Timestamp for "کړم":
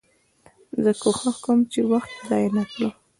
2.71-2.91